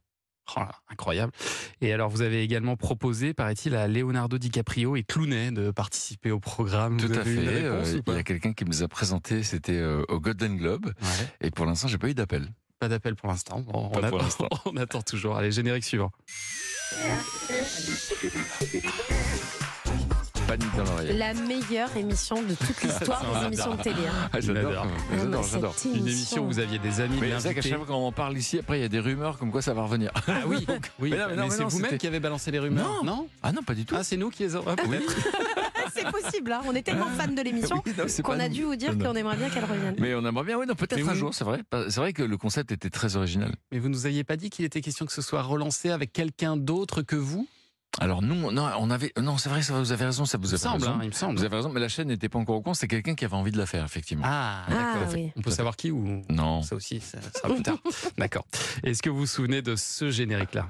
Oh 0.56 0.60
là, 0.60 0.72
incroyable. 0.88 1.32
Et 1.80 1.92
alors, 1.92 2.10
vous 2.10 2.22
avez 2.22 2.42
également 2.42 2.76
proposé, 2.76 3.34
paraît-il, 3.34 3.76
à 3.76 3.86
Leonardo 3.86 4.36
DiCaprio 4.36 4.96
et 4.96 5.04
Clooney 5.04 5.52
de 5.52 5.70
participer 5.70 6.32
au 6.32 6.40
programme. 6.40 6.96
Tout 6.96 7.06
Vous 7.06 7.18
à 7.18 7.22
fait. 7.22 7.34
une 7.34 7.48
réponse 7.48 7.88
Euh, 7.88 7.92
Il 7.96 8.02
pas 8.02 8.14
y 8.14 8.18
a 8.18 8.22
quelqu'un 8.24 8.52
qui 8.52 8.64
nous 8.64 8.82
a 8.82 8.88
présenté, 8.88 9.44
c'était 9.44 9.78
euh, 9.78 10.02
au 10.08 10.18
Golden 10.18 10.56
Globe. 10.56 10.86
Ouais. 10.86 11.26
Et 11.40 11.50
pour 11.52 11.66
l'instant, 11.66 11.86
j'ai 11.86 11.98
pas 11.98 12.08
eu 12.08 12.14
d'appel. 12.14 12.48
Pas 12.80 12.88
d'appel 12.88 13.14
pour 13.14 13.28
l'instant. 13.28 13.60
Bon, 13.60 13.90
on, 13.94 14.02
attend, 14.02 14.48
on 14.66 14.76
attend 14.76 15.02
toujours. 15.02 15.36
Allez, 15.36 15.52
générique 15.52 15.84
suivant. 15.84 16.10
Panique 20.50 20.76
dans 20.76 20.82
l'oreille. 20.84 21.16
La 21.16 21.32
meilleure 21.34 21.96
émission 21.96 22.42
de 22.42 22.54
toute 22.54 22.82
l'histoire 22.82 23.22
des 23.40 23.46
émissions 23.46 23.74
de 23.76 23.82
télé. 23.82 24.06
hein. 24.08 24.28
Ah, 24.32 24.40
j'adore. 24.40 24.86
J'adore. 25.16 25.44
J'adore, 25.44 25.74
Une 25.84 26.08
émission 26.08 26.42
où 26.44 26.46
vous 26.48 26.58
aviez 26.58 26.78
des 26.80 27.00
amis, 27.00 27.18
Mais 27.20 27.30
c'est 27.38 27.38
vrai 27.52 27.54
qu'à 27.54 27.62
chaque 27.62 27.76
fois 27.76 27.86
qu'on 27.86 27.94
en 28.06 28.10
parle 28.10 28.36
ici, 28.36 28.58
après, 28.58 28.78
il 28.80 28.82
y 28.82 28.84
a 28.84 28.88
des 28.88 28.98
rumeurs 28.98 29.38
comme 29.38 29.52
quoi 29.52 29.62
ça 29.62 29.74
va 29.74 29.82
revenir. 29.84 30.10
Ah 30.26 30.40
oui, 30.46 30.66
oui. 30.98 31.10
Mais 31.10 31.18
non, 31.18 31.24
mais 31.28 31.36
non, 31.36 31.44
mais 31.44 31.50
c'est 31.50 31.62
non, 31.62 31.68
vous-même 31.68 31.98
qui 31.98 32.06
avez 32.08 32.18
balancé 32.18 32.50
les 32.50 32.58
rumeurs. 32.58 33.04
Non. 33.04 33.28
Ah 33.44 33.52
non, 33.52 33.62
pas 33.62 33.74
du 33.74 33.84
tout. 33.84 33.94
Ah, 33.96 34.02
c'est 34.02 34.16
nous 34.16 34.30
qui 34.30 34.42
les 34.42 34.56
avons. 34.56 34.64
Ah. 34.68 34.74
C'est 35.92 36.08
possible, 36.10 36.52
hein. 36.52 36.60
on 36.66 36.74
est 36.74 36.82
tellement 36.82 37.06
fans 37.18 37.26
de 37.26 37.42
l'émission 37.42 37.82
Oui, 37.84 37.92
non, 37.98 38.04
qu'on 38.22 38.38
a 38.38 38.48
dû 38.48 38.62
vous 38.62 38.76
dire 38.76 38.92
Non, 38.92 38.98
non. 38.98 39.10
qu'on 39.10 39.16
aimerait 39.16 39.36
bien 39.36 39.48
qu'elle 39.50 39.64
revienne. 39.64 39.96
Mais 39.98 40.14
on 40.14 40.24
aimerait 40.24 40.44
bien, 40.44 40.56
oui, 40.56 40.64
non, 40.66 40.74
peut-être 40.74 41.00
un 41.06 41.12
vous- 41.12 41.18
jour, 41.18 41.34
c'est 41.34 41.42
vrai. 41.44 41.60
C'est 41.88 41.96
vrai 42.00 42.12
que 42.12 42.22
le 42.22 42.36
concept 42.36 42.70
était 42.70 42.90
très 42.90 43.16
original. 43.16 43.52
Mais 43.72 43.80
vous 43.80 43.88
nous 43.88 44.06
aviez 44.06 44.22
pas 44.22 44.36
dit 44.36 44.50
qu'il 44.50 44.64
était 44.64 44.80
question 44.82 45.04
que 45.04 45.12
ce 45.12 45.20
soit 45.20 45.42
relancé 45.42 45.90
avec 45.90 46.12
quelqu'un 46.12 46.56
d'autre 46.56 47.02
que 47.02 47.16
vous 47.16 47.48
Alors 47.98 48.22
nous, 48.22 48.52
non, 48.52 48.70
on 48.78 48.88
avait, 48.90 49.12
non, 49.20 49.36
c'est 49.36 49.48
vrai, 49.48 49.62
ça, 49.62 49.74
vous 49.74 49.90
avez 49.90 50.04
raison, 50.04 50.24
ça 50.24 50.38
vous 50.38 50.44
Il 50.44 50.50
me 50.50 50.54
avez 50.54 50.62
semble, 50.62 50.84
raison. 50.84 50.92
hein, 50.94 51.00
il 51.02 51.08
me 51.08 51.12
semble. 51.12 51.38
Vous 51.38 51.44
avez 51.44 51.56
raison, 51.56 51.70
mais 51.70 51.80
la 51.80 51.88
chaîne 51.88 52.06
n'était 52.08 52.28
pas 52.28 52.38
encore 52.38 52.56
au 52.56 52.60
courant. 52.62 52.74
C'était 52.74 52.86
quelqu'un 52.96 53.14
qui 53.16 53.24
avait 53.24 53.34
envie 53.34 53.50
de 53.50 53.58
la 53.58 53.66
faire, 53.66 53.84
effectivement. 53.84 54.24
Ah, 54.26 54.64
Ah, 54.68 54.70
d'accord. 54.70 55.12
oui. 55.14 55.32
On 55.36 55.40
peut 55.42 55.50
savoir 55.50 55.76
qui 55.76 55.90
ou 55.90 56.22
Non. 56.28 56.62
ça 56.62 56.76
aussi, 56.76 57.00
ça 57.00 57.18
sera 57.34 57.52
plus 57.52 57.62
tard. 57.62 57.78
D'accord. 58.18 58.46
Est-ce 58.84 59.02
que 59.02 59.10
vous 59.10 59.18
vous 59.18 59.26
souvenez 59.26 59.60
de 59.60 59.74
ce 59.74 60.08
générique-là? 60.10 60.68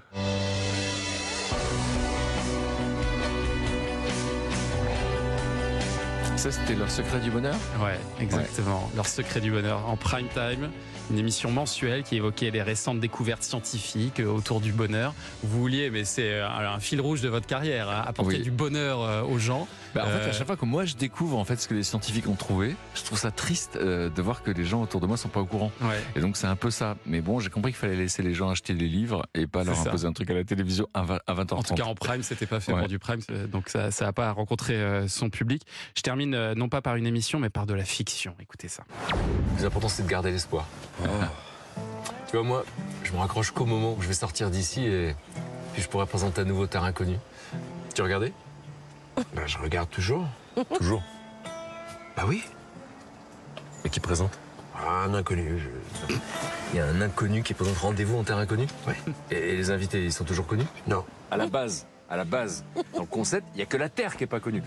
Ça, 6.40 6.50
c'était 6.50 6.74
leur 6.74 6.90
secret 6.90 7.20
du 7.20 7.30
bonheur. 7.30 7.54
Ouais, 7.82 7.98
exactement. 8.18 8.90
Leur 8.96 9.06
secret 9.06 9.42
du 9.42 9.50
bonheur 9.50 9.86
en 9.86 9.96
prime 9.98 10.26
time, 10.28 10.70
une 11.10 11.18
émission 11.18 11.50
mensuelle 11.50 12.02
qui 12.02 12.16
évoquait 12.16 12.50
les 12.50 12.62
récentes 12.62 12.98
découvertes 12.98 13.42
scientifiques 13.42 14.20
euh, 14.20 14.26
autour 14.32 14.62
du 14.62 14.72
bonheur. 14.72 15.12
Vous 15.42 15.60
vouliez, 15.60 15.90
mais 15.90 16.04
c'est 16.04 16.30
euh, 16.32 16.48
un 16.48 16.80
fil 16.80 16.98
rouge 17.02 17.20
de 17.20 17.28
votre 17.28 17.46
carrière, 17.46 17.90
hein, 17.90 18.04
apporter 18.06 18.36
Oui. 18.36 18.42
du 18.42 18.50
bonheur 18.50 19.02
euh, 19.02 19.22
aux 19.22 19.38
gens. 19.38 19.68
Bah, 19.94 20.04
en 20.06 20.08
fait, 20.08 20.28
à 20.30 20.32
chaque 20.32 20.46
fois 20.46 20.56
que 20.56 20.64
moi 20.64 20.84
je 20.84 20.94
découvre 20.94 21.36
en 21.36 21.44
fait 21.44 21.56
ce 21.60 21.66
que 21.68 21.74
les 21.74 21.82
scientifiques 21.82 22.28
ont 22.28 22.36
trouvé, 22.36 22.76
je 22.94 23.02
trouve 23.02 23.18
ça 23.18 23.32
triste 23.32 23.74
euh, 23.76 24.08
de 24.08 24.22
voir 24.22 24.42
que 24.44 24.52
les 24.52 24.64
gens 24.64 24.80
autour 24.82 25.00
de 25.00 25.06
moi 25.08 25.16
sont 25.16 25.28
pas 25.28 25.40
au 25.40 25.46
courant. 25.46 25.72
Ouais. 25.82 26.00
Et 26.14 26.20
donc 26.20 26.36
c'est 26.38 26.46
un 26.46 26.54
peu 26.56 26.70
ça. 26.70 26.96
Mais 27.06 27.20
bon, 27.20 27.40
j'ai 27.40 27.50
compris 27.50 27.72
qu'il 27.72 27.80
fallait 27.80 27.96
laisser 27.96 28.22
les 28.22 28.32
gens 28.32 28.48
acheter 28.50 28.72
les 28.72 28.86
livres 28.88 29.26
et 29.34 29.46
pas 29.48 29.64
leur 29.64 29.74
ça. 29.74 29.88
imposer 29.88 30.06
un 30.06 30.12
truc 30.12 30.30
à 30.30 30.34
la 30.34 30.44
télévision 30.44 30.88
à 30.94 31.02
20 31.02 31.18
à 31.26 31.34
20h30. 31.34 31.54
En 31.54 31.62
tout 31.64 31.74
cas, 31.74 31.84
en 31.84 31.94
prime, 31.96 32.22
c'était 32.22 32.46
pas 32.46 32.60
fait 32.60 32.72
Ouais. 32.72 32.78
pour 32.78 32.88
du 32.88 33.00
prime, 33.00 33.18
donc 33.50 33.68
ça 33.68 33.90
n'a 34.00 34.12
pas 34.12 34.30
rencontré 34.30 34.80
son 35.08 35.28
public. 35.28 35.62
Je 35.96 36.02
termine 36.02 36.29
euh, 36.34 36.54
non 36.54 36.68
pas 36.68 36.80
par 36.82 36.96
une 36.96 37.06
émission, 37.06 37.38
mais 37.38 37.50
par 37.50 37.66
de 37.66 37.74
la 37.74 37.84
fiction. 37.84 38.34
Écoutez 38.40 38.68
ça. 38.68 38.82
Le 39.10 39.56
plus 39.56 39.64
important, 39.66 39.88
c'est 39.88 40.02
de 40.04 40.08
garder 40.08 40.30
l'espoir. 40.30 40.66
Tu 42.28 42.36
vois, 42.36 42.44
moi, 42.46 42.64
je 43.02 43.10
me 43.12 43.18
raccroche 43.18 43.50
qu'au 43.50 43.64
moment 43.66 43.94
où 43.98 44.02
je 44.02 44.06
vais 44.06 44.14
sortir 44.14 44.50
d'ici 44.50 44.84
et 44.86 45.16
puis 45.72 45.82
je 45.82 45.88
pourrai 45.88 46.06
présenter 46.06 46.40
à 46.40 46.44
nouveau 46.44 46.66
Terre 46.68 46.84
Inconnue. 46.84 47.18
Tu 47.92 48.02
regardais? 48.02 48.32
Ben, 49.34 49.46
je 49.46 49.58
regarde 49.58 49.90
toujours. 49.90 50.24
Toujours. 50.78 51.02
Bah 52.16 52.22
oui. 52.28 52.44
Mais 53.82 53.90
qui 53.90 53.98
présente? 53.98 54.38
Ah, 54.76 55.04
un 55.06 55.14
inconnu. 55.14 55.58
je- 55.58 56.14
Il 56.72 56.76
y 56.76 56.80
a 56.80 56.86
un 56.86 57.00
inconnu 57.00 57.42
qui 57.42 57.52
présente 57.54 57.78
rendez-vous 57.78 58.16
en 58.18 58.22
Terre 58.24 58.38
Inconnue 58.38 58.66
Ouais. 58.86 58.94
Et 59.32 59.56
les 59.56 59.70
invités, 59.72 60.04
ils 60.04 60.12
sont 60.12 60.24
toujours 60.24 60.46
connus? 60.46 60.66
Non. 60.86 61.04
À 61.32 61.36
la 61.36 61.46
base. 61.48 61.86
À 62.10 62.16
la 62.16 62.24
base, 62.24 62.64
dans 62.94 63.00
le 63.02 63.06
concept, 63.06 63.46
il 63.54 63.60
y 63.60 63.62
a 63.62 63.66
que 63.66 63.76
la 63.76 63.88
Terre 63.88 64.16
qui 64.16 64.24
est 64.24 64.26
pas 64.26 64.40
connue. 64.40 64.62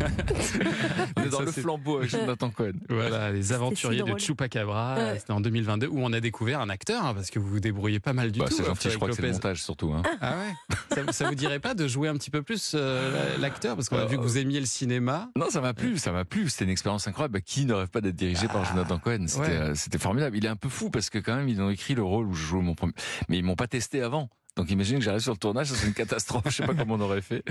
On 1.16 1.22
est 1.22 1.28
dans 1.28 1.38
Ça, 1.38 1.44
le 1.44 1.52
flambeau 1.52 1.98
avec 1.98 2.10
Jonathan 2.10 2.50
Cohen. 2.50 2.72
Voilà, 2.88 3.32
les 3.32 3.52
aventuriers 3.52 4.02
si 4.06 4.12
de. 4.12 4.18
Chupacabra. 4.18 4.94
Ouais. 4.96 5.18
C'était 5.18 5.32
en 5.32 5.40
2022 5.40 5.88
où 5.88 5.98
on 6.00 6.12
a 6.12 6.20
découvert 6.20 6.60
un 6.60 6.68
acteur, 6.70 7.04
hein, 7.04 7.14
parce 7.14 7.30
que 7.30 7.38
vous 7.38 7.48
vous 7.48 7.60
débrouillez 7.60 8.00
pas 8.00 8.12
mal 8.12 8.30
du 8.32 8.38
Bah, 8.40 8.46
tout. 8.48 8.54
c'est 8.54 8.62
hein, 8.62 8.66
gentil, 8.66 8.90
je 8.90 8.96
crois 8.96 9.08
que 9.08 9.14
c'est 9.14 9.22
le 9.22 9.28
Lopez. 9.28 9.36
montage 9.38 9.62
surtout. 9.62 9.92
hein. 9.92 10.02
Ah 10.20 10.34
ouais 10.36 10.76
ça, 10.94 11.12
ça 11.12 11.28
vous 11.28 11.34
dirait 11.34 11.58
pas 11.58 11.74
de 11.74 11.86
jouer 11.88 12.08
un 12.08 12.14
petit 12.16 12.30
peu 12.30 12.42
plus 12.42 12.72
euh, 12.74 13.36
l'acteur 13.38 13.76
Parce 13.76 13.88
qu'on 13.88 13.96
a 13.98 14.02
Euh, 14.02 14.06
vu 14.06 14.16
que 14.16 14.22
vous 14.22 14.38
aimiez 14.38 14.60
le 14.60 14.66
cinéma. 14.66 15.30
Non, 15.36 15.46
ça 15.50 15.60
m'a 15.60 15.74
plu, 15.74 15.98
ça 15.98 16.12
m'a 16.12 16.24
plu. 16.24 16.48
C'était 16.48 16.64
une 16.64 16.70
expérience 16.70 17.06
incroyable. 17.08 17.34
Bah, 17.34 17.40
qui 17.40 17.64
ne 17.66 17.72
rêve 17.74 17.88
pas 17.88 18.00
d'être 18.00 18.14
dirigé 18.16 18.46
par 18.46 18.64
Jonathan 18.64 18.98
Cohen? 18.98 19.24
C'était 19.26 19.40
ouais. 19.46 19.50
euh, 19.72 19.98
formidable. 19.98 20.36
Il 20.36 20.44
est 20.44 20.48
un 20.48 20.56
peu 20.56 20.68
fou 20.68 20.90
parce 20.90 21.10
que 21.10 21.18
quand 21.18 21.34
même, 21.34 21.48
ils 21.48 21.60
ont 21.60 21.70
écrit 21.70 21.94
le 21.94 22.02
rôle 22.02 22.26
où 22.26 22.34
je 22.34 22.44
jouais 22.44 22.62
mon 22.62 22.74
premier. 22.74 22.92
Mais 23.28 23.38
ils 23.38 23.44
m'ont 23.44 23.56
pas 23.56 23.66
testé 23.66 24.02
avant. 24.02 24.28
Donc 24.56 24.70
imagine 24.70 24.98
que 24.98 25.04
j'arrive 25.04 25.20
sur 25.20 25.32
le 25.32 25.38
tournage, 25.38 25.68
ça 25.68 25.74
serait 25.74 25.88
une 25.88 25.94
catastrophe. 25.94 26.44
Je 26.46 26.50
sais 26.56 26.66
pas 26.66 26.74
comment 26.74 26.94
on 26.94 27.00
aurait 27.00 27.22
fait. 27.22 27.42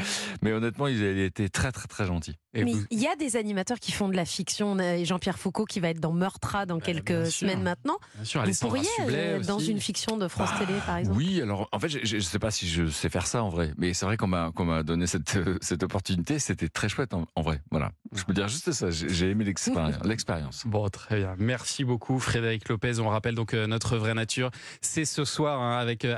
Mais 0.41 0.51
honnêtement, 0.53 0.87
il 0.87 1.01
été 1.03 1.49
très 1.49 1.71
très 1.71 1.87
très 1.87 2.05
gentil. 2.05 2.35
Et 2.53 2.63
Mais 2.63 2.71
vous- 2.71 2.85
il 2.91 2.99
y 2.99 3.07
a 3.07 3.15
des 3.15 3.35
animateurs 3.35 3.79
qui 3.79 3.91
font 3.91 4.07
de 4.09 4.15
la 4.15 4.25
fiction. 4.25 4.71
On 4.73 4.79
a 4.79 5.03
Jean-Pierre 5.03 5.37
Foucault 5.39 5.65
qui 5.65 5.79
va 5.79 5.89
être 5.89 5.99
dans 5.99 6.13
Meurtra 6.13 6.65
dans 6.65 6.77
Bah, 6.77 6.83
quelques 6.85 7.07
bien 7.11 7.25
sûr. 7.25 7.33
semaines 7.49 7.63
maintenant. 7.63 7.97
bien 8.15 8.23
sûr, 8.23 8.43
Vous 8.45 8.51
pourriez 8.67 8.87
euh, 9.01 9.39
dans 9.41 9.59
une 9.59 9.79
fiction 9.79 10.17
de 10.17 10.27
France 10.27 10.49
Bah, 10.57 10.65
Télé, 10.65 10.77
par 10.85 10.97
exemple? 10.97 11.17
Oui, 11.17 11.41
alors 11.41 11.67
en 11.71 11.79
fait, 11.79 11.89
je, 11.89 11.99
je 12.03 12.19
sais 12.19 12.39
pas 12.39 12.51
si 12.51 12.67
je 12.69 12.87
sais 12.87 13.09
faire 13.09 13.27
ça 13.27 13.43
en 13.43 13.49
vrai, 13.49 13.73
mais 13.77 13.93
c'est 13.93 14.05
vrai 14.05 14.17
qu'on 14.17 14.27
m'a 14.27 14.51
qu'on 14.55 14.65
m'a 14.65 14.83
donné 14.83 15.07
cette 15.07 15.35
euh, 15.35 15.57
cette 15.61 15.83
opportunité, 15.83 16.39
c'était 16.39 16.69
très 16.69 16.89
chouette 16.89 17.13
en, 17.13 17.25
en 17.35 17.41
vrai. 17.41 17.61
Voilà, 17.71 17.91
je 18.13 18.23
peux 18.23 18.33
dire 18.33 18.47
juste 18.47 18.71
ça. 18.71 18.89
J'ai 18.91 19.29
aimé 19.31 19.43
l'expérience. 20.05 20.65
Bon, 20.65 20.87
très 20.89 21.17
bien. 21.17 21.35
Merci 21.37 21.83
beaucoup, 21.83 22.19
Frédéric 22.19 22.69
Lopez. 22.69 22.99
On 22.99 23.09
rappelle 23.09 23.35
donc 23.35 23.53
euh, 23.53 23.67
notre 23.67 23.97
vraie 23.97 24.13
nature. 24.13 24.51
C'est 24.81 25.05
ce 25.05 25.25
soir 25.25 25.61
hein, 25.61 25.77
avec 25.79 26.05
euh, 26.05 26.15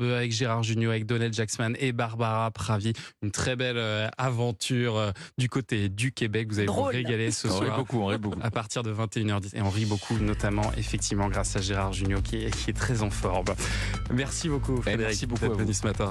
Avec 0.00 0.32
Gérard 0.32 0.62
Junior, 0.62 0.90
avec 0.92 1.06
Donald 1.06 1.32
Jacksman 1.34 1.76
et 1.78 1.92
Barbara 1.92 2.50
Pravi. 2.50 2.92
Une 3.22 3.30
très 3.30 3.56
belle 3.56 3.76
euh, 3.78 4.08
aventure 4.18 4.96
euh, 4.96 5.10
du 5.38 5.48
côté 5.48 5.88
du 5.88 6.12
Québec. 6.12 6.48
Vous 6.50 6.58
allez 6.58 6.68
vous 6.68 6.82
régaler 6.82 7.30
ce 7.30 7.48
On 7.48 7.58
rit 7.58 7.66
soir. 7.66 7.78
beaucoup, 7.78 8.00
on 8.00 8.06
rit 8.06 8.18
beaucoup. 8.18 8.38
À 8.42 8.50
partir 8.50 8.82
de 8.82 8.92
21h10. 8.92 9.56
Et 9.56 9.62
on 9.62 9.70
rit 9.70 9.86
beaucoup, 9.86 10.18
notamment, 10.18 10.72
effectivement, 10.76 11.28
grâce 11.28 11.56
à 11.56 11.60
Gérard 11.60 11.92
Junior 11.92 12.22
qui 12.22 12.44
est, 12.44 12.50
qui 12.50 12.70
est 12.70 12.74
très 12.74 13.02
en 13.02 13.10
forme. 13.10 13.46
Merci 14.12 14.48
beaucoup, 14.48 14.76
Frédéric, 14.80 15.06
merci 15.08 15.26
beaucoup 15.26 15.40
d'être 15.40 15.50
à 15.52 15.54
vous. 15.54 15.60
venu 15.60 15.74
ce 15.74 15.86
matin. 15.86 15.98